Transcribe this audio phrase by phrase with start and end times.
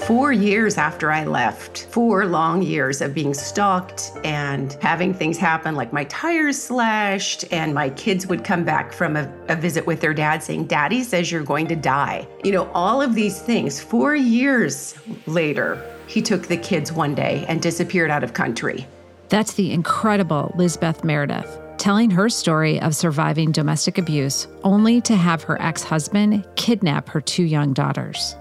[0.00, 5.74] four years after I left, four long years of being stalked and having things happen
[5.74, 10.00] like my tires slashed, and my kids would come back from a, a, visit with
[10.00, 12.26] their dad saying, Daddy says you're going to die.
[12.44, 13.80] You know, all of these things.
[13.80, 14.94] Four years
[15.26, 18.86] later, he took the kids one day and disappeared out of country.
[19.28, 25.42] That's the incredible Lizbeth Meredith telling her story of surviving domestic abuse only to have
[25.42, 28.36] her ex husband kidnap her two young daughters.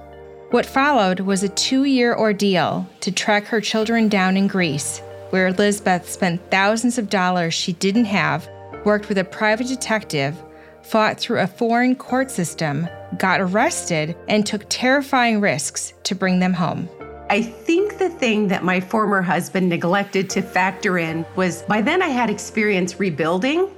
[0.51, 4.97] What followed was a two year ordeal to track her children down in Greece,
[5.29, 8.49] where Lizbeth spent thousands of dollars she didn't have,
[8.83, 10.35] worked with a private detective,
[10.81, 12.89] fought through a foreign court system,
[13.19, 16.89] got arrested, and took terrifying risks to bring them home.
[17.29, 22.01] I think the thing that my former husband neglected to factor in was by then
[22.01, 23.69] I had experience rebuilding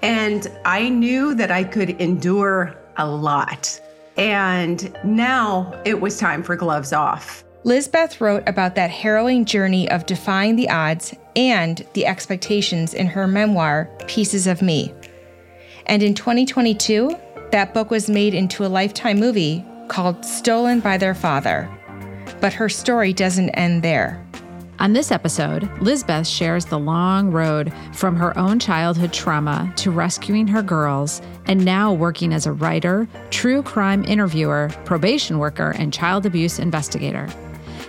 [0.00, 3.78] and I knew that I could endure a lot.
[4.18, 7.44] And now it was time for gloves off.
[7.64, 13.26] Lizbeth wrote about that harrowing journey of defying the odds and the expectations in her
[13.26, 14.92] memoir, Pieces of Me.
[15.86, 17.16] And in 2022,
[17.52, 21.70] that book was made into a lifetime movie called Stolen by Their Father.
[22.40, 24.24] But her story doesn't end there.
[24.80, 30.46] On this episode, Lizbeth shares the long road from her own childhood trauma to rescuing
[30.46, 36.26] her girls and now working as a writer, true crime interviewer, probation worker, and child
[36.26, 37.28] abuse investigator.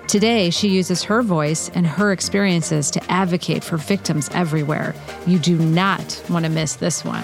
[0.08, 4.96] Today, she uses her voice and her experiences to advocate for victims everywhere.
[5.28, 7.24] You do not want to miss this one.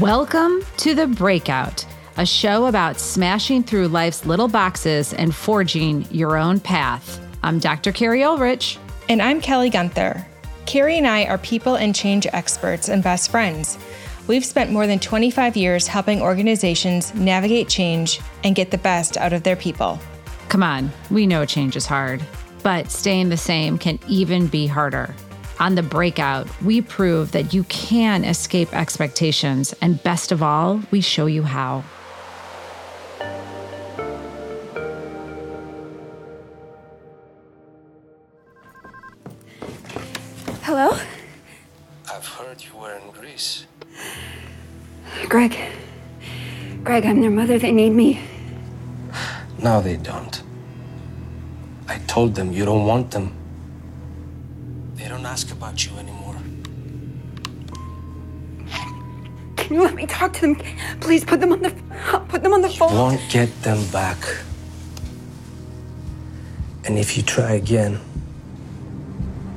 [0.00, 1.84] Welcome to The Breakout
[2.18, 7.24] a show about smashing through life's little boxes and forging your own path.
[7.44, 7.92] I'm Dr.
[7.92, 8.76] Carrie Ulrich.
[9.08, 10.26] And I'm Kelly Gunther.
[10.66, 13.78] Carrie and I are people and change experts and best friends.
[14.26, 19.32] We've spent more than 25 years helping organizations navigate change and get the best out
[19.32, 20.00] of their people.
[20.48, 22.20] Come on, we know change is hard,
[22.64, 25.14] but staying the same can even be harder.
[25.60, 31.00] On the breakout, we prove that you can escape expectations, and best of all, we
[31.00, 31.84] show you how.
[45.28, 45.58] Greg.
[46.84, 47.58] Greg, I'm their mother.
[47.58, 48.20] They need me.
[49.62, 50.42] No, they don't.
[51.86, 53.34] I told them you don't want them.
[54.94, 56.36] They don't ask about you anymore.
[59.56, 60.56] Can you let me talk to them?
[61.00, 61.70] Please put them on the
[62.28, 62.92] put them on the you phone.
[62.92, 64.18] You won't get them back.
[66.84, 68.00] And if you try again,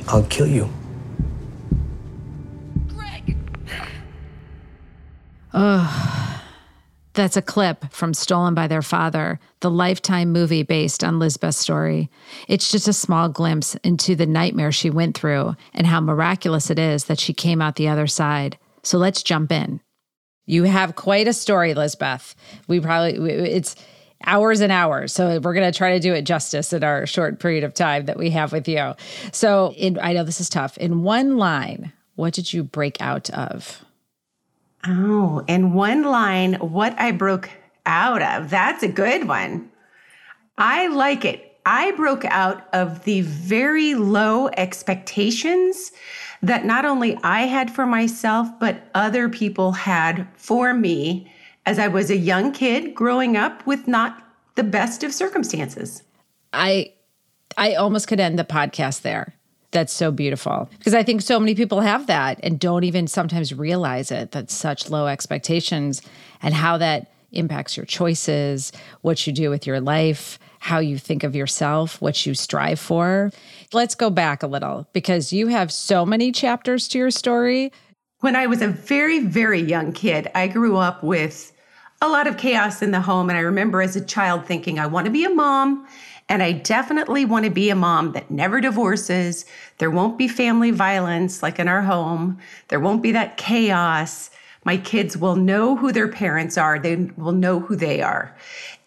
[0.10, 0.70] I'll kill you.
[5.54, 6.32] Ugh.
[7.14, 12.10] That's a clip from Stolen by Their Father, the lifetime movie based on Lizbeth's story.
[12.48, 16.80] It's just a small glimpse into the nightmare she went through and how miraculous it
[16.80, 18.58] is that she came out the other side.
[18.84, 19.82] So let's jump in.
[20.46, 22.34] You have quite a story, Lizbeth.
[22.70, 23.76] We probably, it's
[24.26, 25.12] hours and hours.
[25.12, 28.06] So we're going to try to do it justice in our short period of time
[28.06, 28.94] that we have with you.
[29.34, 30.78] So in, I know this is tough.
[30.78, 33.84] In one line, what did you break out of?
[34.86, 37.50] Oh, and one line, what I broke
[37.86, 38.50] out of.
[38.50, 39.70] That's a good one.
[40.58, 41.60] I like it.
[41.66, 45.92] I broke out of the very low expectations
[46.42, 51.32] that not only I had for myself, but other people had for me
[51.66, 54.24] as I was a young kid growing up with not
[54.56, 56.02] the best of circumstances.
[56.54, 56.94] I
[57.58, 59.36] I almost could end the podcast there
[59.72, 63.54] that's so beautiful because I think so many people have that and don't even sometimes
[63.54, 64.32] realize it.
[64.32, 66.02] that such low expectations
[66.42, 68.72] and how that impacts your choices,
[69.02, 73.32] what you do with your life, how you think of yourself, what you strive for.
[73.74, 77.72] Let's go back a little because you have so many chapters to your story.
[78.20, 81.52] When I was a very, very young kid, I grew up with
[82.02, 83.30] a lot of chaos in the home.
[83.30, 85.88] And I remember as a child thinking, I want to be a mom
[86.32, 89.44] and I definitely want to be a mom that never divorces.
[89.80, 92.40] There won't be family violence like in our home.
[92.70, 94.30] There won't be that chaos.
[94.64, 98.34] My kids will know who their parents are, they will know who they are.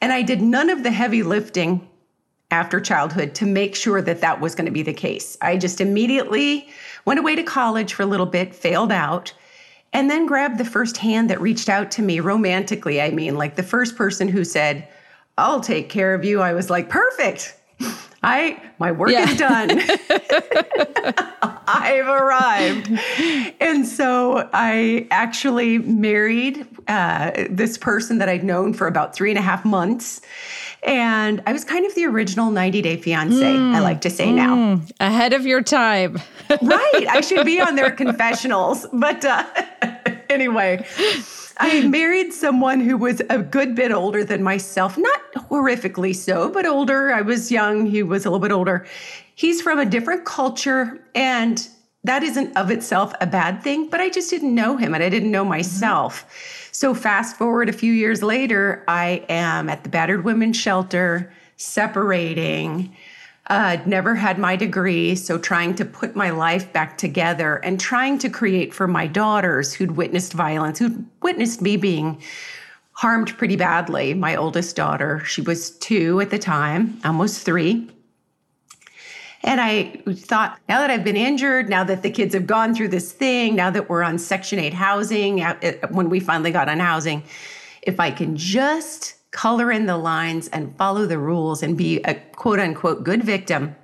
[0.00, 1.86] And I did none of the heavy lifting
[2.50, 5.36] after childhood to make sure that that was going to be the case.
[5.42, 6.70] I just immediately
[7.04, 9.34] went away to college for a little bit, failed out,
[9.92, 13.02] and then grabbed the first hand that reached out to me romantically.
[13.02, 14.88] I mean, like the first person who said,
[15.36, 16.40] I'll take care of you.
[16.40, 17.56] I was like, perfect.
[18.22, 19.28] I my work yeah.
[19.28, 19.70] is done.
[21.66, 22.90] I've arrived.
[23.60, 29.38] And so I actually married uh, this person that I'd known for about three and
[29.38, 30.20] a half months.
[30.82, 34.28] And I was kind of the original 90 Day Fiance, mm, I like to say
[34.28, 34.80] mm, now.
[35.00, 36.20] Ahead of your time.
[36.50, 37.06] right.
[37.08, 38.86] I should be on their confessionals.
[38.92, 39.46] But uh,
[40.28, 40.86] anyway,
[41.58, 46.66] I married someone who was a good bit older than myself, not horrifically so, but
[46.66, 47.12] older.
[47.12, 48.86] I was young, he was a little bit older.
[49.34, 51.66] He's from a different culture, and
[52.04, 55.08] that isn't of itself a bad thing, but I just didn't know him and I
[55.08, 55.50] didn't know mm-hmm.
[55.50, 56.24] myself.
[56.24, 56.68] Mm-hmm.
[56.72, 62.94] So, fast forward a few years later, I am at the battered women's shelter, separating.
[63.48, 68.18] Uh, never had my degree, so trying to put my life back together and trying
[68.18, 72.20] to create for my daughters who'd witnessed violence, who'd witnessed me being
[72.92, 74.14] harmed pretty badly.
[74.14, 77.90] My oldest daughter, she was two at the time, almost three.
[79.42, 82.88] And I thought, now that I've been injured, now that the kids have gone through
[82.88, 85.42] this thing, now that we're on Section 8 housing,
[85.90, 87.22] when we finally got on housing,
[87.82, 92.14] if I can just color in the lines and follow the rules and be a
[92.14, 93.76] quote unquote good victim,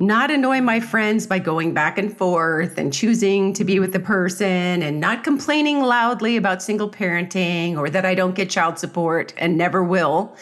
[0.00, 4.00] not annoy my friends by going back and forth and choosing to be with the
[4.00, 9.34] person and not complaining loudly about single parenting or that I don't get child support
[9.36, 10.36] and never will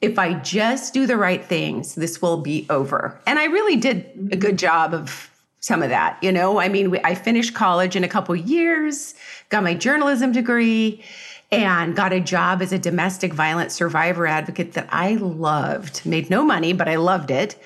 [0.00, 3.18] if I just do the right things, this will be over.
[3.26, 5.30] And I really did a good job of
[5.60, 6.18] some of that.
[6.22, 9.14] You know, I mean, I finished college in a couple years,
[9.48, 11.02] got my journalism degree,
[11.50, 16.04] and got a job as a domestic violence survivor advocate that I loved.
[16.04, 17.60] Made no money, but I loved it.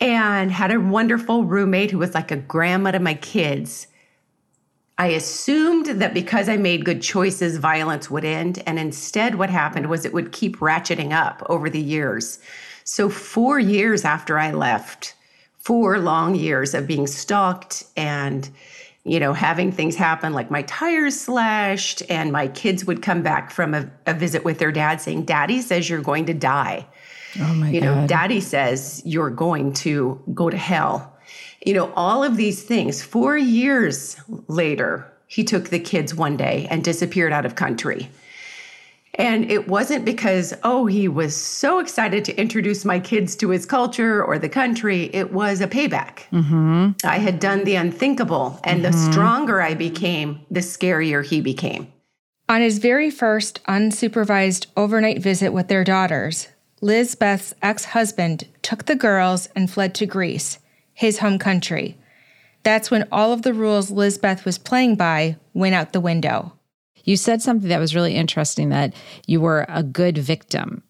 [0.00, 3.86] And had a wonderful roommate who was like a grandma to my kids.
[4.98, 8.62] I assumed that because I made good choices, violence would end.
[8.66, 12.38] And instead, what happened was it would keep ratcheting up over the years.
[12.84, 15.14] So, four years after I left,
[15.58, 18.48] four long years of being stalked and
[19.04, 23.50] you know, having things happen like my tires slashed, and my kids would come back
[23.50, 26.86] from a, a visit with their dad saying, Daddy says you're going to die.
[27.38, 27.74] Oh my God.
[27.74, 27.86] you God.
[27.86, 31.14] know, Daddy says you're going to go to hell
[31.64, 33.02] you know, all of these things.
[33.02, 34.16] Four years
[34.48, 38.10] later, he took the kids one day and disappeared out of country.
[39.16, 43.64] And it wasn't because, oh, he was so excited to introduce my kids to his
[43.64, 45.04] culture or the country.
[45.14, 46.24] It was a payback.
[46.32, 46.90] Mm-hmm.
[47.04, 48.58] I had done the unthinkable.
[48.64, 48.90] And mm-hmm.
[48.90, 51.92] the stronger I became, the scarier he became.
[52.48, 56.48] On his very first unsupervised overnight visit with their daughters,
[56.80, 60.58] Lizbeth's ex husband took the girls and fled to Greece
[60.94, 61.98] his home country.
[62.62, 66.52] That's when all of the rules Lizbeth was playing by went out the window.
[67.04, 68.94] You said something that was really interesting that
[69.26, 70.82] you were a good victim.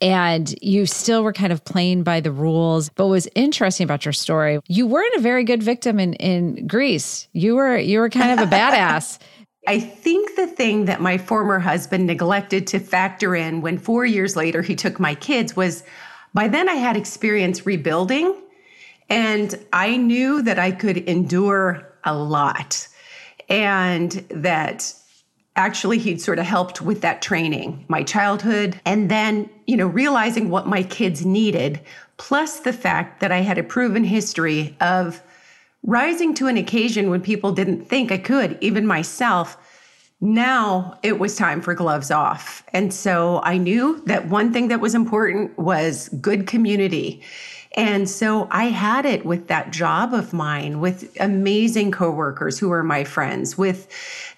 [0.00, 2.88] And you still were kind of playing by the rules.
[2.88, 6.66] But what was interesting about your story, you weren't a very good victim in, in
[6.66, 7.28] Greece.
[7.32, 9.18] You were you were kind of a badass.
[9.66, 14.34] I think the thing that my former husband neglected to factor in when four years
[14.34, 15.84] later he took my kids was
[16.32, 18.40] by then I had experience rebuilding
[19.10, 22.88] and I knew that I could endure a lot
[23.50, 24.94] and that
[25.60, 30.48] actually he'd sort of helped with that training, my childhood, and then, you know, realizing
[30.48, 31.78] what my kids needed,
[32.16, 35.22] plus the fact that I had a proven history of
[35.82, 39.58] rising to an occasion when people didn't think I could, even myself.
[40.20, 42.64] Now it was time for gloves off.
[42.72, 47.22] And so I knew that one thing that was important was good community.
[47.76, 52.82] And so I had it with that job of mine, with amazing coworkers who were
[52.82, 53.86] my friends, with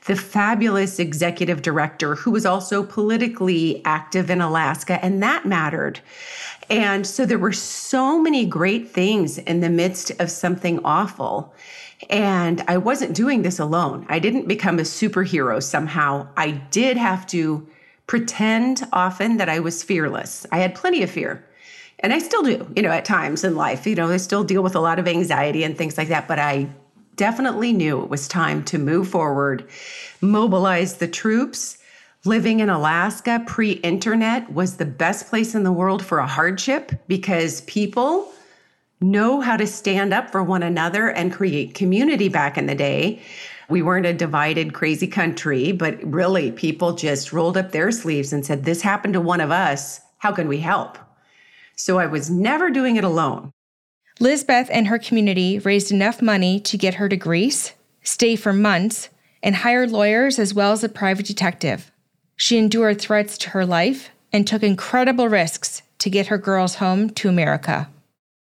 [0.05, 6.01] the fabulous executive director who was also politically active in Alaska, and that mattered.
[6.69, 11.55] And so there were so many great things in the midst of something awful.
[12.11, 14.05] And I wasn't doing this alone.
[14.09, 16.29] I didn't become a superhero somehow.
[16.37, 17.67] I did have to
[18.07, 20.45] pretend often that I was fearless.
[20.53, 21.47] I had plenty of fear
[22.02, 23.87] and I still do, you know, at times in life.
[23.87, 26.38] You know, I still deal with a lot of anxiety and things like that, but
[26.38, 26.68] I
[27.16, 29.68] definitely knew it was time to move forward,
[30.21, 31.78] mobilize the troops.
[32.25, 36.92] Living in Alaska pre internet was the best place in the world for a hardship
[37.09, 38.32] because people
[39.00, 43.21] know how to stand up for one another and create community back in the day.
[43.68, 48.47] We weren't a divided, crazy country, but really people just rolled up their sleeves and
[48.47, 50.00] said, This happened to one of us.
[50.18, 50.99] How can we help?
[51.76, 53.52] So I was never doing it alone.
[54.21, 59.09] Lizbeth and her community raised enough money to get her to Greece, stay for months,
[59.43, 61.91] and hire lawyers as well as a private detective.
[62.37, 67.11] She endured threats to her life and took incredible risks to get her girls home
[67.11, 67.88] to America.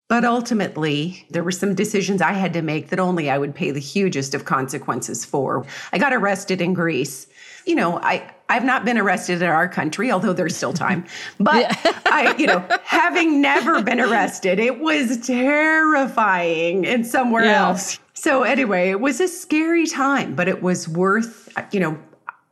[0.08, 3.70] But ultimately, there were some decisions I had to make that only I would pay
[3.70, 5.66] the hugest of consequences for.
[5.94, 7.28] I got arrested in Greece.
[7.70, 11.06] You know, I I've not been arrested in our country, although there's still time.
[11.40, 11.68] But
[12.08, 17.68] I, you know, having never been arrested, it was terrifying in somewhere yeah.
[17.68, 18.00] else.
[18.14, 21.98] So anyway, it was a scary time, but it was worth, you know,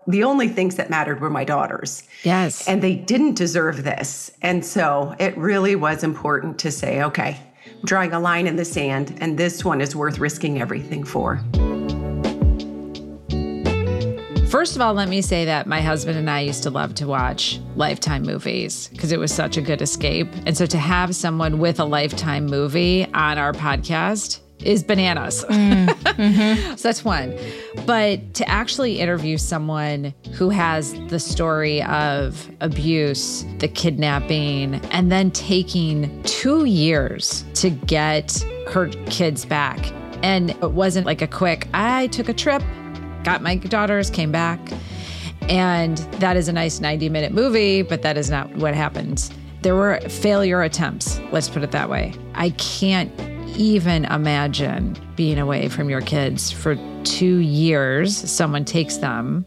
[0.08, 2.04] the only things that mattered were my daughters.
[2.24, 2.68] Yes.
[2.68, 4.32] And they didn't deserve this.
[4.42, 7.42] And so it really was important to say, okay,
[7.84, 11.44] drawing a line in the sand, and this one is worth risking everything for.
[14.50, 17.06] First of all, let me say that my husband and I used to love to
[17.06, 20.30] watch Lifetime movies because it was such a good escape.
[20.46, 25.44] And so to have someone with a Lifetime movie on our podcast is bananas.
[25.50, 26.76] Mm, mm-hmm.
[26.78, 27.38] so that's one.
[27.86, 35.30] But to actually interview someone who has the story of abuse, the kidnapping, and then
[35.32, 39.92] taking two years to get her kids back.
[40.24, 42.64] And it wasn't like a quick, I took a trip,
[43.28, 44.58] got my daughters, came back.
[45.50, 49.30] And that is a nice 90 minute movie, but that is not what happens.
[49.64, 52.14] There were failure attempts, let's put it that way.
[52.36, 53.12] I can't
[53.58, 59.46] even imagine being away from your kids for two years, someone takes them,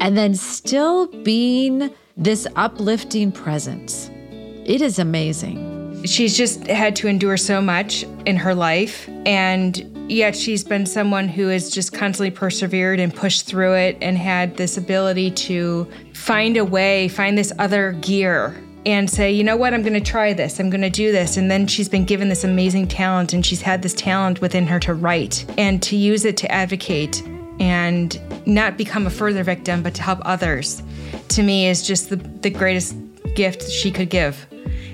[0.00, 4.08] and then still being this uplifting presence.
[4.66, 5.79] It is amazing.
[6.04, 11.28] She's just had to endure so much in her life, and yet she's been someone
[11.28, 16.56] who has just constantly persevered and pushed through it and had this ability to find
[16.56, 20.32] a way, find this other gear and say, you know what, I'm going to try
[20.32, 21.36] this, I'm going to do this.
[21.36, 24.80] And then she's been given this amazing talent, and she's had this talent within her
[24.80, 27.22] to write and to use it to advocate
[27.60, 30.82] and not become a further victim, but to help others,
[31.28, 32.96] to me is just the, the greatest
[33.34, 34.46] gift she could give.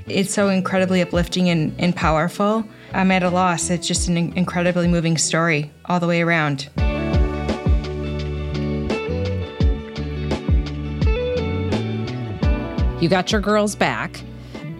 [0.09, 2.65] It's so incredibly uplifting and, and powerful.
[2.93, 3.71] I'm at a loss.
[3.71, 6.69] It's just an incredibly moving story all the way around.
[13.01, 14.23] You got your girls back,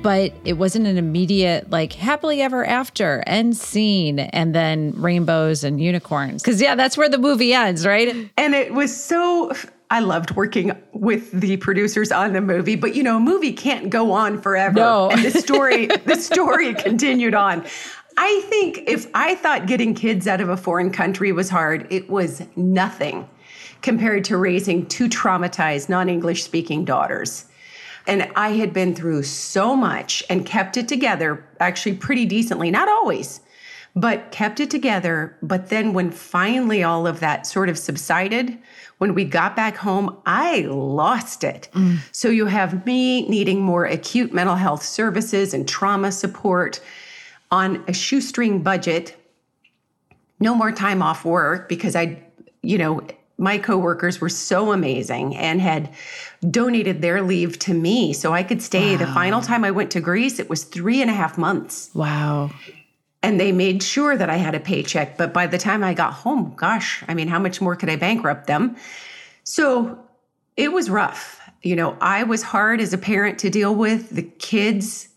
[0.01, 5.81] but it wasn't an immediate, like, happily ever after end scene and then rainbows and
[5.81, 6.43] unicorns.
[6.43, 8.31] Cause, yeah, that's where the movie ends, right?
[8.39, 9.53] And it was so.
[9.91, 13.89] I loved working with the producers on the movie, but you know, a movie can't
[13.89, 14.75] go on forever.
[14.75, 15.11] No.
[15.11, 17.65] and the story, the story continued on.
[18.17, 22.09] I think if I thought getting kids out of a foreign country was hard, it
[22.09, 23.29] was nothing
[23.83, 27.45] compared to raising two traumatized non English speaking daughters.
[28.09, 32.89] And I had been through so much and kept it together actually pretty decently, not
[32.89, 33.41] always,
[33.97, 35.37] but kept it together.
[35.43, 38.57] But then when finally all of that sort of subsided,
[38.99, 41.69] when we got back home, I lost it.
[41.73, 41.99] Mm.
[42.13, 46.81] So you have me needing more acute mental health services and trauma support
[47.51, 49.17] on a shoestring budget.
[50.41, 52.23] No more time off work because I,
[52.63, 53.01] you know,
[53.39, 55.91] my coworkers were so amazing and had
[56.51, 58.93] donated their leave to me so I could stay.
[58.93, 58.99] Wow.
[58.99, 61.91] The final time I went to Greece, it was three and a half months.
[61.95, 62.51] Wow.
[63.27, 65.17] And they made sure that I had a paycheck.
[65.17, 67.97] But by the time I got home, gosh, I mean, how much more could I
[67.97, 68.77] bankrupt them?
[69.43, 69.99] So
[70.57, 71.41] it was rough.
[71.61, 74.11] You know, I was hard as a parent to deal with.
[74.11, 75.09] The kids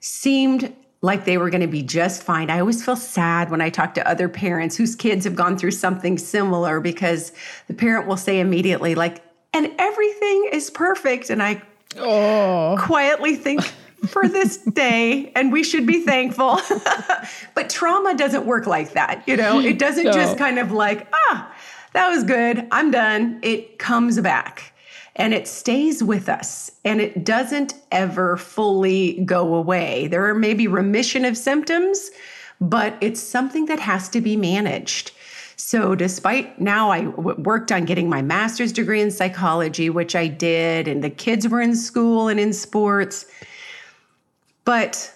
[0.00, 2.48] seemed like they were going to be just fine.
[2.48, 5.72] I always feel sad when I talk to other parents whose kids have gone through
[5.72, 7.30] something similar because
[7.66, 11.28] the parent will say immediately, like, and everything is perfect.
[11.28, 11.60] And I
[11.98, 12.76] oh.
[12.78, 13.70] quietly think,
[14.06, 16.60] for this day and we should be thankful.
[17.54, 19.22] but trauma doesn't work like that.
[19.26, 20.12] You know, it doesn't no.
[20.12, 21.54] just kind of like, ah,
[21.92, 22.66] that was good.
[22.70, 23.40] I'm done.
[23.42, 24.72] It comes back
[25.16, 30.06] and it stays with us and it doesn't ever fully go away.
[30.06, 32.10] There are maybe remission of symptoms,
[32.60, 35.12] but it's something that has to be managed.
[35.56, 40.26] So, despite now, I w- worked on getting my master's degree in psychology, which I
[40.26, 43.26] did, and the kids were in school and in sports.
[44.64, 45.12] But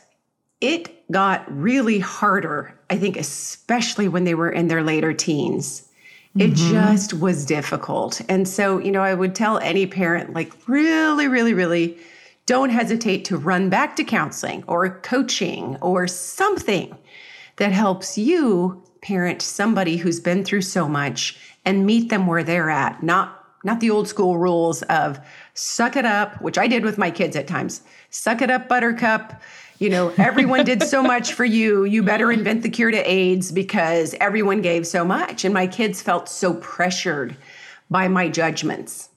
[0.60, 5.88] it got really harder, I think, especially when they were in their later teens.
[6.36, 6.72] It mm-hmm.
[6.72, 8.20] just was difficult.
[8.28, 11.96] And so, you know, I would tell any parent, like, really, really, really
[12.46, 16.96] don't hesitate to run back to counseling or coaching or something
[17.56, 22.70] that helps you parent somebody who's been through so much and meet them where they're
[22.70, 23.33] at, not
[23.64, 25.18] not the old school rules of
[25.54, 27.82] suck it up, which I did with my kids at times.
[28.10, 29.42] Suck it up, buttercup
[29.78, 31.84] you know, everyone did so much for you.
[31.84, 35.44] You better invent the cure to AIDS because everyone gave so much.
[35.44, 37.36] And my kids felt so pressured
[37.90, 39.10] by my judgments.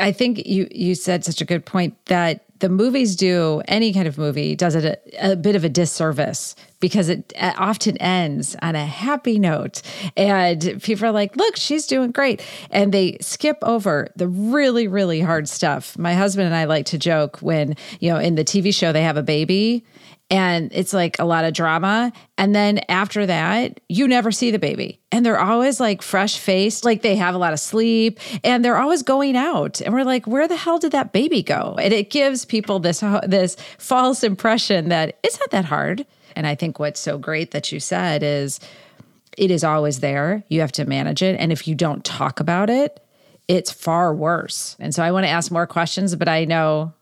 [0.00, 4.08] I think you you said such a good point that the movies do any kind
[4.08, 8.74] of movie does it a, a bit of a disservice because it often ends on
[8.74, 9.82] a happy note.
[10.16, 12.42] And people are like look she's doing great.
[12.70, 15.98] And they skip over the really really hard stuff.
[15.98, 19.02] My husband and i like to joke when you know in the tv show they
[19.02, 19.84] have a baby
[20.34, 22.12] and it's like a lot of drama.
[22.36, 24.98] And then after that, you never see the baby.
[25.12, 28.76] And they're always like fresh faced, like they have a lot of sleep and they're
[28.76, 29.80] always going out.
[29.80, 31.76] And we're like, where the hell did that baby go?
[31.80, 36.04] And it gives people this uh, this false impression that it's not that hard.
[36.34, 38.58] And I think what's so great that you said is
[39.38, 40.42] it is always there.
[40.48, 41.38] You have to manage it.
[41.38, 42.98] And if you don't talk about it,
[43.46, 44.74] it's far worse.
[44.80, 46.92] And so I want to ask more questions, but I know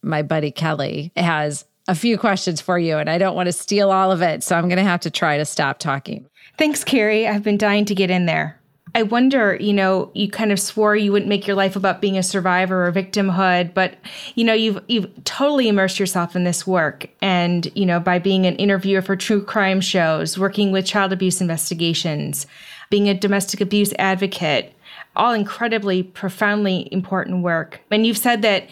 [0.00, 3.90] my buddy Kelly has a few questions for you, and I don't want to steal
[3.90, 4.44] all of it.
[4.44, 6.26] So I'm going to have to try to stop talking.
[6.58, 7.26] Thanks, Carrie.
[7.26, 8.60] I've been dying to get in there.
[8.94, 12.16] I wonder, you know, you kind of swore you wouldn't make your life about being
[12.16, 13.94] a survivor or victimhood, but
[14.34, 18.46] you know, you've you've totally immersed yourself in this work and, you know, by being
[18.46, 22.46] an interviewer for true crime shows, working with child abuse investigations,
[22.90, 24.74] being a domestic abuse advocate,
[25.16, 27.80] all incredibly profoundly important work.
[27.90, 28.68] And you've said that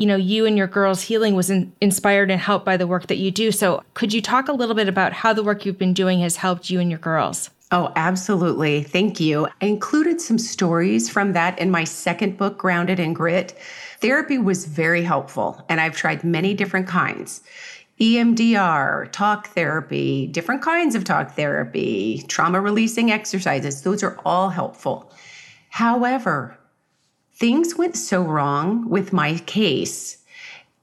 [0.00, 3.06] you know you and your girls healing was in, inspired and helped by the work
[3.06, 5.78] that you do so could you talk a little bit about how the work you've
[5.78, 8.82] been doing has helped you and your girls Oh, absolutely.
[8.82, 9.46] Thank you.
[9.62, 13.56] I included some stories from that in my second book, Grounded in Grit.
[14.00, 17.42] Therapy was very helpful, and I've tried many different kinds
[18.00, 23.82] EMDR, talk therapy, different kinds of talk therapy, trauma releasing exercises.
[23.82, 25.12] Those are all helpful.
[25.68, 26.56] However,
[27.40, 30.18] things went so wrong with my case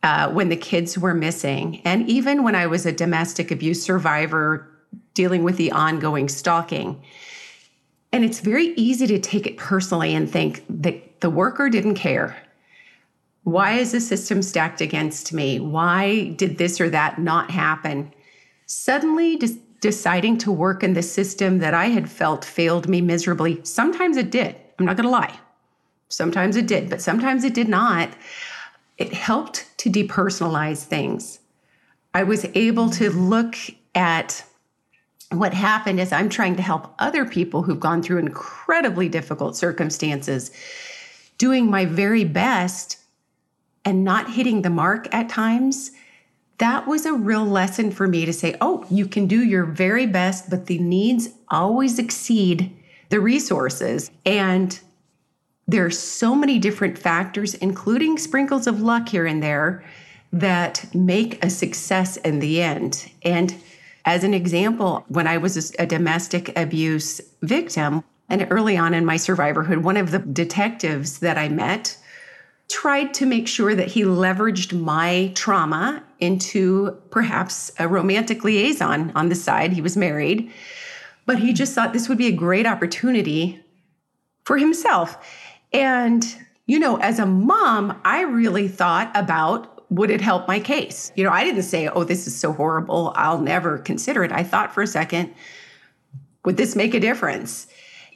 [0.04, 4.68] uh, when the kids were missing, and even when I was a domestic abuse survivor
[5.14, 7.02] dealing with the ongoing stalking.
[8.12, 12.36] And it's very easy to take it personally and think that the worker didn't care.
[13.44, 15.60] Why is the system stacked against me?
[15.60, 18.14] Why did this or that not happen?
[18.66, 19.40] Suddenly,
[19.80, 24.32] deciding to work in the system that I had felt failed me miserably, sometimes it
[24.32, 24.56] did.
[24.80, 25.40] I'm not going to lie.
[26.10, 28.10] Sometimes it did, but sometimes it did not.
[28.98, 31.40] It helped to depersonalize things.
[32.14, 33.56] I was able to look
[33.94, 34.44] at
[35.32, 40.52] what happened is I'm trying to help other people who've gone through incredibly difficult circumstances,
[41.38, 42.98] doing my very best
[43.84, 45.92] and not hitting the mark at times.
[46.60, 50.08] That was a real lesson for me to say, oh, you can do your very
[50.08, 52.76] best, but the needs always exceed
[53.10, 54.10] the resources.
[54.26, 54.80] And
[55.68, 59.84] there are so many different factors, including sprinkles of luck here and there,
[60.32, 63.12] that make a success in the end.
[63.24, 63.56] And
[64.06, 69.16] as an example, when I was a domestic abuse victim, and early on in my
[69.16, 71.98] survivorhood, one of the detectives that I met
[72.70, 79.30] tried to make sure that he leveraged my trauma into perhaps a romantic liaison on
[79.30, 79.72] the side.
[79.72, 80.52] He was married,
[81.26, 83.64] but he just thought this would be a great opportunity
[84.44, 85.18] for himself.
[85.74, 86.26] And,
[86.66, 91.12] you know, as a mom, I really thought about would it help my case?
[91.16, 93.14] You know, I didn't say, oh, this is so horrible.
[93.16, 94.32] I'll never consider it.
[94.32, 95.34] I thought for a second,
[96.44, 97.68] would this make a difference?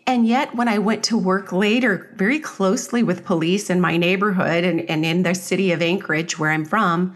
[0.07, 4.63] And yet, when I went to work later very closely with police in my neighborhood
[4.63, 7.15] and, and in the city of Anchorage, where I'm from,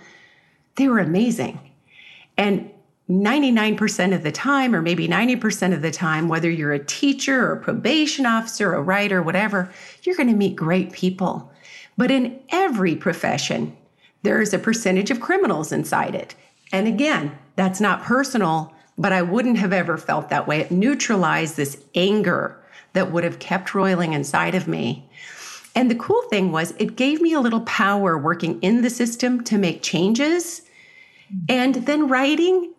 [0.76, 1.60] they were amazing.
[2.38, 2.70] And
[3.10, 7.54] 99% of the time, or maybe 90% of the time, whether you're a teacher or
[7.54, 9.72] a probation officer, a writer, whatever,
[10.04, 11.52] you're going to meet great people.
[11.98, 13.78] But in every profession,
[14.24, 16.34] there is a percentage of criminals inside it.
[16.72, 20.62] And again, that's not personal, but I wouldn't have ever felt that way.
[20.62, 22.60] It neutralized this anger
[22.94, 25.08] that would have kept roiling inside of me.
[25.76, 29.44] And the cool thing was, it gave me a little power working in the system
[29.44, 30.64] to make changes.
[31.50, 32.74] And then writing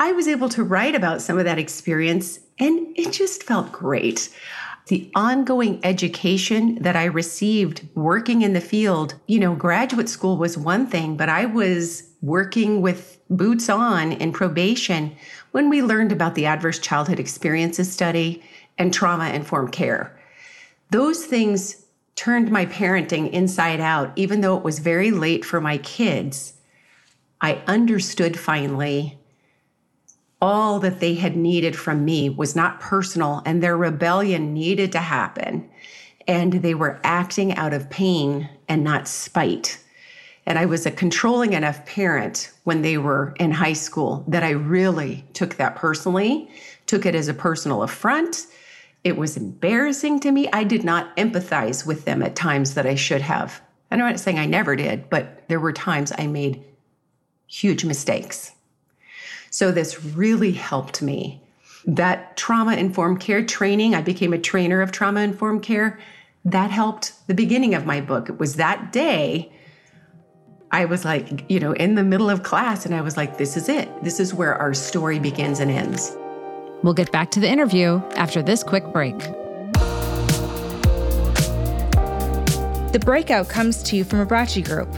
[0.00, 4.28] I was able to write about some of that experience, and it just felt great.
[4.86, 10.56] The ongoing education that I received working in the field, you know, graduate school was
[10.56, 15.14] one thing, but I was working with boots on in probation
[15.50, 18.42] when we learned about the Adverse Childhood Experiences Study
[18.78, 20.18] and trauma informed care.
[20.90, 21.84] Those things
[22.14, 26.54] turned my parenting inside out, even though it was very late for my kids.
[27.40, 29.17] I understood finally
[30.40, 35.00] all that they had needed from me was not personal, and their rebellion needed to
[35.00, 35.68] happen.
[36.26, 39.78] And they were acting out of pain and not spite.
[40.46, 44.50] And I was a controlling enough parent when they were in high school that I
[44.50, 46.50] really took that personally,
[46.86, 48.46] took it as a personal affront.
[49.04, 50.48] It was embarrassing to me.
[50.52, 53.60] I did not empathize with them at times that I should have.
[53.90, 56.62] I'm not saying I never did, but there were times I made
[57.46, 58.52] huge mistakes.
[59.50, 61.42] So this really helped me.
[61.86, 65.98] That trauma informed care training, I became a trainer of trauma informed care.
[66.44, 68.28] That helped the beginning of my book.
[68.28, 69.52] It was that day
[70.70, 73.56] I was like, you know, in the middle of class, and I was like, this
[73.56, 73.88] is it.
[74.04, 76.14] This is where our story begins and ends.
[76.82, 79.18] We'll get back to the interview after this quick break.
[82.92, 84.88] The breakout comes to you from Abbracci Group.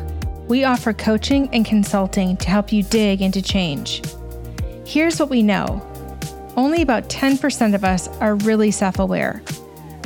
[0.48, 4.02] We offer coaching and consulting to help you dig into change.
[4.90, 5.80] Here's what we know
[6.56, 9.40] only about 10% of us are really self aware.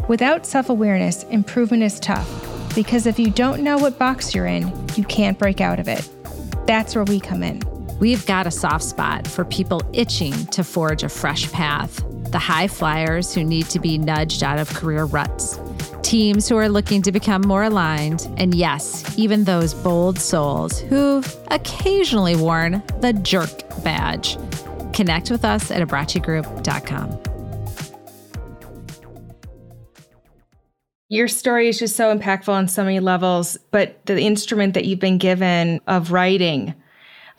[0.09, 2.29] Without self awareness, improvement is tough
[2.75, 6.07] because if you don't know what box you're in, you can't break out of it.
[6.67, 7.63] That's where we come in.
[7.99, 12.69] We've got a soft spot for people itching to forge a fresh path, the high
[12.69, 15.59] flyers who need to be nudged out of career ruts,
[16.03, 21.35] teams who are looking to become more aligned, and yes, even those bold souls who've
[21.51, 24.37] occasionally worn the jerk badge.
[24.95, 27.19] Connect with us at abbraccigroup.com.
[31.09, 35.01] Your story is just so impactful on so many levels, but the instrument that you've
[35.01, 36.75] been given of writing,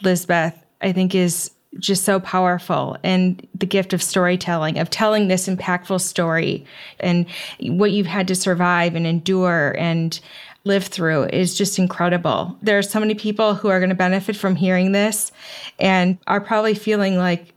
[0.04, 5.48] Lizbeth, I think is just so powerful and the gift of storytelling of telling this
[5.48, 6.66] impactful story
[7.00, 7.26] and
[7.62, 10.20] what you've had to survive and endure and
[10.66, 12.58] live through is just incredible.
[12.62, 15.32] There are so many people who are going to benefit from hearing this
[15.80, 17.54] and are probably feeling like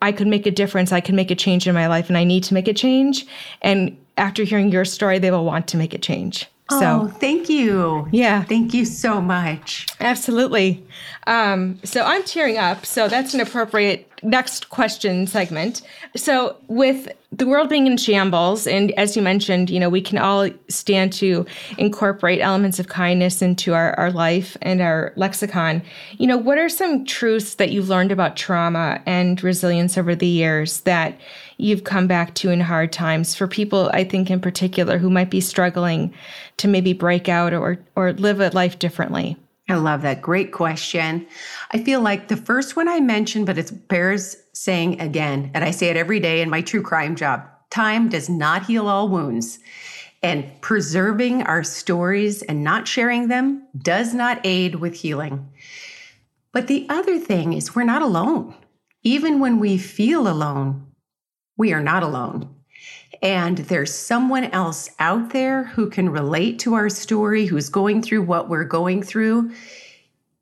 [0.00, 2.24] I could make a difference, I could make a change in my life and I
[2.24, 3.26] need to make a change
[3.62, 6.46] and after hearing your story they will want to make a change.
[6.68, 8.08] So, oh, thank you.
[8.10, 8.42] Yeah.
[8.42, 9.86] Thank you so much.
[10.00, 10.84] Absolutely.
[11.26, 12.86] Um, so I'm tearing up.
[12.86, 15.82] So that's an appropriate next question segment.
[16.14, 20.18] So with the world being in shambles, and as you mentioned, you know, we can
[20.18, 21.44] all stand to
[21.78, 25.82] incorporate elements of kindness into our, our life and our lexicon.
[26.18, 30.26] You know, what are some truths that you've learned about trauma and resilience over the
[30.26, 31.18] years that
[31.58, 35.30] you've come back to in hard times for people, I think in particular, who might
[35.30, 36.14] be struggling
[36.58, 39.36] to maybe break out or, or live a life differently?
[39.68, 40.22] I love that.
[40.22, 41.26] Great question.
[41.72, 45.72] I feel like the first one I mentioned, but it bears saying again, and I
[45.72, 49.58] say it every day in my true crime job time does not heal all wounds.
[50.22, 55.48] And preserving our stories and not sharing them does not aid with healing.
[56.52, 58.54] But the other thing is, we're not alone.
[59.02, 60.86] Even when we feel alone,
[61.56, 62.55] we are not alone.
[63.22, 68.22] And there's someone else out there who can relate to our story, who's going through
[68.22, 69.52] what we're going through.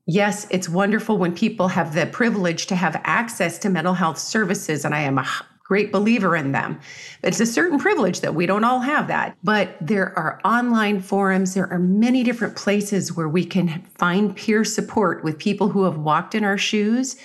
[0.07, 4.85] Yes, it's wonderful when people have the privilege to have access to mental health services,
[4.85, 5.27] and I am a
[5.65, 6.79] great believer in them.
[7.23, 9.35] It's a certain privilege that we don't all have that.
[9.43, 14.63] But there are online forums, there are many different places where we can find peer
[14.63, 17.17] support with people who have walked in our shoes.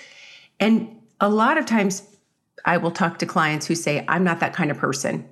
[0.60, 2.04] And a lot of times,
[2.66, 5.28] I will talk to clients who say, I'm not that kind of person.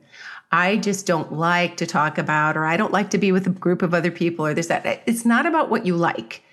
[0.51, 3.51] I just don't like to talk about, or I don't like to be with a
[3.51, 5.03] group of other people, or this, that.
[5.05, 6.43] It's not about what you like.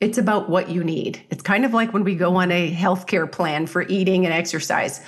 [0.00, 1.20] It's about what you need.
[1.30, 5.00] It's kind of like when we go on a healthcare plan for eating and exercise.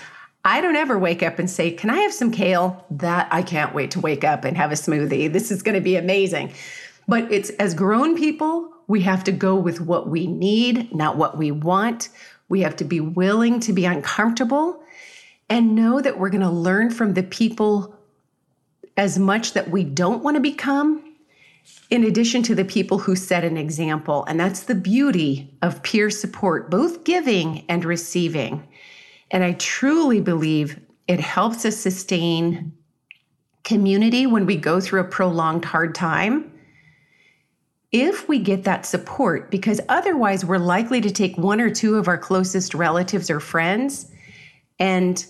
[0.45, 2.85] I don't ever wake up and say, Can I have some kale?
[2.91, 5.33] That I can't wait to wake up and have a smoothie.
[5.33, 6.53] This is going to be amazing.
[7.07, 11.39] But it's as grown people, we have to go with what we need, not what
[11.39, 12.09] we want.
[12.49, 14.83] We have to be willing to be uncomfortable
[15.49, 17.97] and know that we're going to learn from the people
[18.97, 21.03] as much that we don't want to become,
[21.91, 24.25] in addition to the people who set an example.
[24.27, 28.67] And that's the beauty of peer support, both giving and receiving.
[29.31, 30.79] And I truly believe
[31.09, 32.73] it helps us sustain
[33.65, 36.53] community when we go through a prolonged hard time.
[37.93, 42.09] If we get that support, because otherwise we're likely to take one or two of
[42.09, 44.11] our closest relatives or friends
[44.79, 45.25] and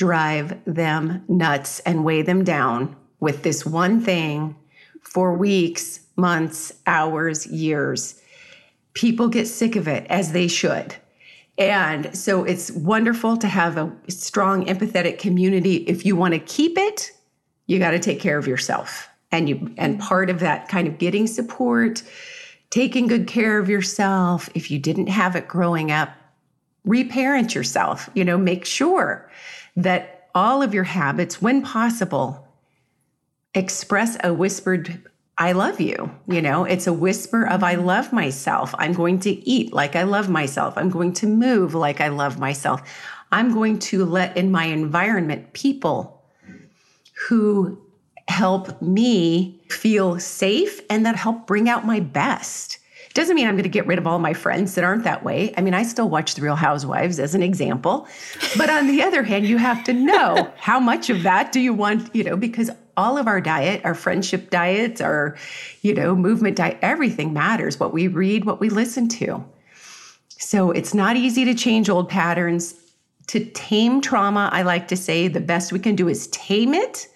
[0.00, 4.56] drive them nuts and weigh them down with this one thing
[5.02, 8.18] for weeks, months, hours, years.
[8.94, 10.96] People get sick of it as they should.
[11.58, 15.84] And so it's wonderful to have a strong, empathetic community.
[15.86, 17.12] If you want to keep it,
[17.66, 19.06] you got to take care of yourself.
[19.30, 22.02] And you and part of that kind of getting support,
[22.70, 24.48] taking good care of yourself.
[24.54, 26.08] If you didn't have it growing up,
[26.86, 28.08] reparent yourself.
[28.14, 29.30] You know, make sure
[29.76, 32.46] that all of your habits, when possible,
[33.54, 35.02] express a whispered
[35.40, 36.14] I love you.
[36.28, 38.74] You know, it's a whisper of I love myself.
[38.76, 40.74] I'm going to eat like I love myself.
[40.76, 42.82] I'm going to move like I love myself.
[43.32, 46.22] I'm going to let in my environment people
[47.28, 47.80] who
[48.28, 52.78] help me feel safe and that help bring out my best.
[53.12, 55.52] Doesn't mean I'm going to get rid of all my friends that aren't that way.
[55.56, 58.06] I mean, I still watch The Real Housewives as an example.
[58.56, 61.74] But on the other hand, you have to know how much of that do you
[61.74, 65.36] want, you know, because all of our diet, our friendship diets, our,
[65.82, 67.80] you know, movement diet, everything matters.
[67.80, 69.44] What we read, what we listen to.
[70.28, 72.74] So it's not easy to change old patterns.
[73.28, 77.08] To tame trauma, I like to say the best we can do is tame it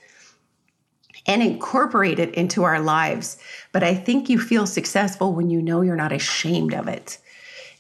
[1.27, 3.39] and incorporate it into our lives.
[3.73, 7.19] But I think you feel successful when you know you're not ashamed of it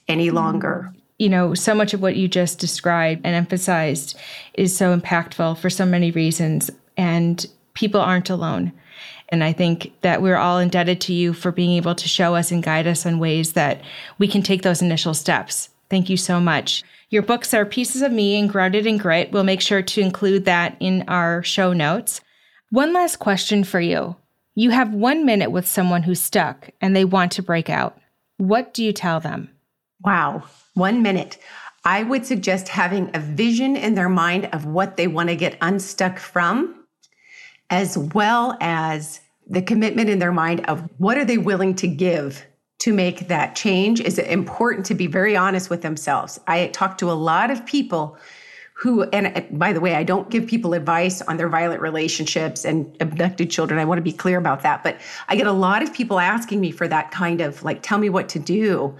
[0.08, 0.36] any mm-hmm.
[0.36, 0.92] longer.
[1.18, 4.18] You know, so much of what you just described and emphasized
[4.54, 8.72] is so impactful for so many reasons, and people aren't alone.
[9.28, 12.50] And I think that we're all indebted to you for being able to show us
[12.50, 13.80] and guide us in ways that
[14.18, 15.70] we can take those initial steps.
[15.88, 16.82] Thank you so much.
[17.10, 19.30] Your books are Pieces of Me and Grounded in Grit.
[19.30, 22.20] We'll make sure to include that in our show notes.
[22.74, 24.16] One last question for you.
[24.56, 27.96] You have one minute with someone who's stuck and they want to break out.
[28.38, 29.48] What do you tell them?
[30.04, 30.42] Wow,
[30.74, 31.38] one minute.
[31.84, 35.56] I would suggest having a vision in their mind of what they want to get
[35.60, 36.84] unstuck from,
[37.70, 42.44] as well as the commitment in their mind of what are they willing to give
[42.80, 44.00] to make that change.
[44.00, 46.40] Is it important to be very honest with themselves?
[46.48, 48.18] I talk to a lot of people
[48.74, 52.64] who, and uh, by the way, I don't give people advice on their violent relationships
[52.64, 53.78] and abducted children.
[53.80, 54.82] I want to be clear about that.
[54.82, 57.98] But I get a lot of people asking me for that kind of like, tell
[57.98, 58.94] me what to do.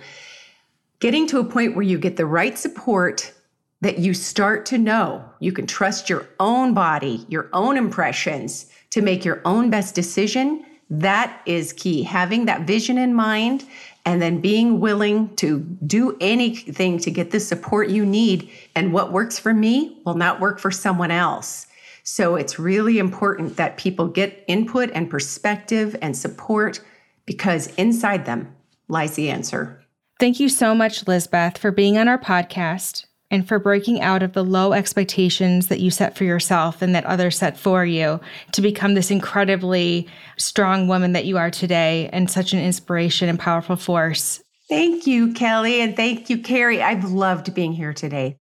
[1.01, 3.33] Getting to a point where you get the right support
[3.81, 9.03] that you start to know you can trust your own body, your own impressions to
[9.03, 10.65] make your own best decision.
[11.01, 12.03] That is key.
[12.03, 13.65] Having that vision in mind
[14.05, 18.51] and then being willing to do anything to get the support you need.
[18.77, 21.67] And what works for me will not work for someone else.
[22.05, 26.81] So it's really important that people get input and perspective and support
[27.27, 28.55] because inside them
[28.89, 29.83] lies the answer.
[30.21, 34.33] Thank you so much, Lizbeth, for being on our podcast and for breaking out of
[34.33, 38.21] the low expectations that you set for yourself and that others set for you
[38.53, 40.07] to become this incredibly
[40.37, 44.43] strong woman that you are today and such an inspiration and powerful force.
[44.69, 46.83] Thank you, Kelly, and thank you, Carrie.
[46.83, 48.39] I've loved being here today.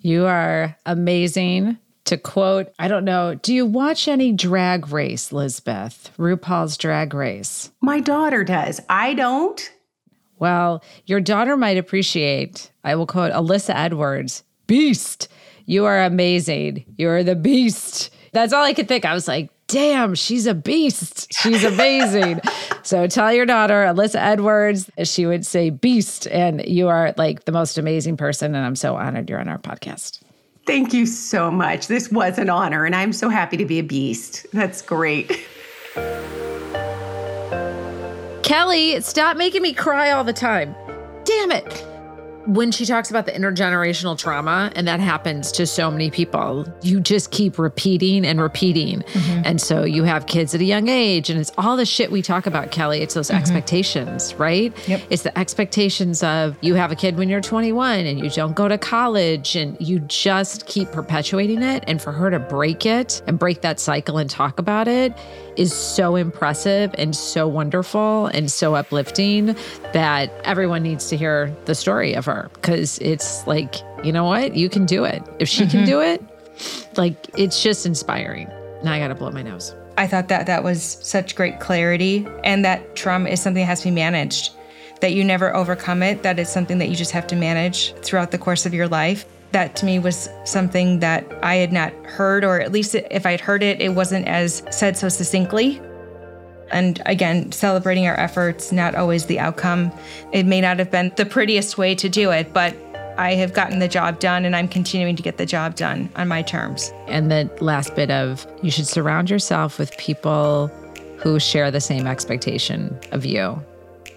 [0.00, 1.78] You are amazing.
[2.06, 6.16] To quote, I don't know, do you watch any drag race, Lizbeth?
[6.16, 7.72] RuPaul's drag race?
[7.80, 8.80] My daughter does.
[8.88, 9.72] I don't.
[10.38, 15.28] Well, your daughter might appreciate, I will quote Alyssa Edwards, beast.
[15.64, 16.84] You are amazing.
[16.96, 18.10] You're the beast.
[18.32, 19.04] That's all I could think.
[19.04, 21.32] I was like, damn, she's a beast.
[21.32, 22.40] She's amazing.
[22.82, 26.26] so tell your daughter, Alyssa Edwards, she would say beast.
[26.28, 28.54] And you are like the most amazing person.
[28.54, 30.20] And I'm so honored you're on our podcast.
[30.66, 31.86] Thank you so much.
[31.86, 32.84] This was an honor.
[32.84, 34.46] And I'm so happy to be a beast.
[34.52, 35.44] That's great.
[38.46, 40.76] Kelly, stop making me cry all the time.
[41.24, 41.95] Damn it
[42.46, 47.00] when she talks about the intergenerational trauma, and that happens to so many people, you
[47.00, 49.00] just keep repeating and repeating.
[49.00, 49.42] Mm-hmm.
[49.44, 52.22] And so you have kids at a young age, and it's all the shit we
[52.22, 53.00] talk about, Kelly.
[53.02, 53.38] It's those mm-hmm.
[53.38, 54.72] expectations, right?
[54.88, 55.02] Yep.
[55.10, 58.68] It's the expectations of you have a kid when you're 21 and you don't go
[58.68, 61.82] to college, and you just keep perpetuating it.
[61.86, 65.12] And for her to break it and break that cycle and talk about it
[65.56, 69.56] is so impressive and so wonderful and so uplifting
[69.92, 74.54] that everyone needs to hear the story of her because it's like, you know what?
[74.54, 75.22] You can do it.
[75.38, 75.70] If she mm-hmm.
[75.70, 76.22] can do it,
[76.96, 78.48] like it's just inspiring.
[78.82, 79.74] Now I got to blow my nose.
[79.98, 83.80] I thought that that was such great clarity and that trauma is something that has
[83.80, 84.52] to be managed.
[85.00, 88.30] That you never overcome it, that it's something that you just have to manage throughout
[88.30, 92.44] the course of your life that to me was something that I had not heard,
[92.44, 95.80] or at least if I'd heard it, it wasn't as said so succinctly.
[96.70, 99.92] And again, celebrating our efforts, not always the outcome.
[100.32, 102.74] It may not have been the prettiest way to do it, but
[103.18, 106.28] I have gotten the job done and I'm continuing to get the job done on
[106.28, 106.92] my terms.
[107.06, 110.68] And the last bit of you should surround yourself with people
[111.18, 113.62] who share the same expectation of you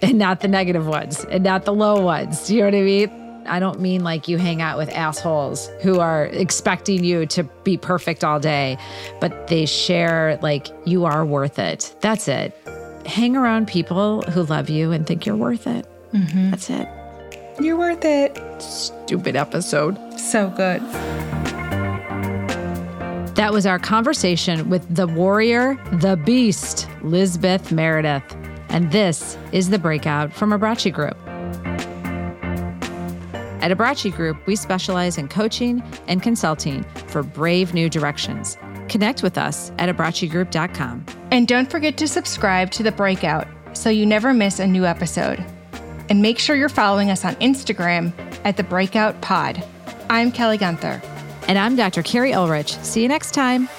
[0.01, 2.47] and not the negative ones and not the low ones.
[2.47, 3.28] Do you know what I mean?
[3.49, 7.77] I don't mean like you hang out with assholes who are expecting you to be
[7.77, 8.77] perfect all day,
[9.19, 11.95] but they share like you are worth it.
[12.01, 12.55] That's it.
[13.05, 15.85] Hang around people who love you and think you're worth it.
[16.13, 16.51] Mm-hmm.
[16.51, 16.87] That's it.
[17.59, 18.39] You're worth it.
[18.61, 19.97] Stupid episode.
[20.19, 20.81] So good.
[23.35, 28.35] That was our conversation with the warrior, the beast, Lizbeth Meredith.
[28.69, 31.17] And this is the breakout from Abbracci Group.
[33.61, 38.57] At Abbracci Group, we specialize in coaching and consulting for brave new directions.
[38.87, 41.05] Connect with us at abbraccigroup.com.
[41.31, 45.43] And don't forget to subscribe to The Breakout so you never miss a new episode.
[46.09, 49.63] And make sure you're following us on Instagram at The Breakout Pod.
[50.09, 51.01] I'm Kelly Gunther.
[51.47, 52.01] And I'm Dr.
[52.01, 52.77] Carrie Ulrich.
[52.79, 53.69] See you next time.